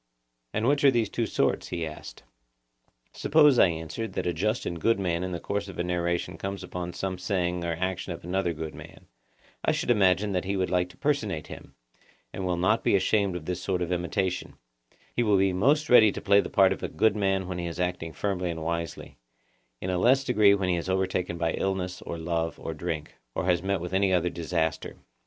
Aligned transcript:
And 0.51 0.67
which 0.67 0.83
are 0.83 0.89
these 0.89 1.11
two 1.11 1.27
sorts? 1.27 1.67
he 1.67 1.85
asked. 1.85 2.23
Suppose, 3.13 3.59
I 3.59 3.67
answered, 3.67 4.13
that 4.13 4.25
a 4.25 4.33
just 4.33 4.65
and 4.65 4.81
good 4.81 4.99
man 4.99 5.23
in 5.23 5.31
the 5.31 5.39
course 5.39 5.67
of 5.67 5.77
a 5.77 5.83
narration 5.83 6.39
comes 6.39 6.63
on 6.63 6.91
some 6.93 7.19
saying 7.19 7.63
or 7.63 7.73
action 7.73 8.11
of 8.11 8.23
another 8.23 8.51
good 8.51 8.73
man,—I 8.73 9.71
should 9.71 9.91
imagine 9.91 10.31
that 10.31 10.45
he 10.45 10.57
will 10.57 10.65
like 10.69 10.89
to 10.89 10.97
personate 10.97 11.45
him, 11.45 11.75
and 12.33 12.47
will 12.47 12.57
not 12.57 12.83
be 12.83 12.95
ashamed 12.95 13.35
of 13.35 13.45
this 13.45 13.61
sort 13.61 13.83
of 13.83 13.91
imitation: 13.91 14.55
he 15.15 15.21
will 15.21 15.37
be 15.37 15.53
most 15.53 15.87
ready 15.87 16.11
to 16.13 16.19
play 16.19 16.41
the 16.41 16.49
part 16.49 16.73
of 16.73 16.79
the 16.79 16.89
good 16.89 17.15
man 17.15 17.47
when 17.47 17.59
he 17.59 17.67
is 17.67 17.79
acting 17.79 18.11
firmly 18.11 18.49
and 18.49 18.63
wisely; 18.63 19.19
in 19.79 19.91
a 19.91 19.99
less 19.99 20.23
degree 20.23 20.55
when 20.55 20.67
he 20.69 20.77
is 20.77 20.89
overtaken 20.89 21.37
by 21.37 21.53
illness 21.53 22.01
or 22.01 22.17
love 22.17 22.59
or 22.59 22.73
drink, 22.73 23.13
or 23.35 23.45
has 23.45 23.61
met 23.61 23.79
with 23.79 23.93
any 23.93 24.11
other 24.11 24.31
disaster. 24.31 24.97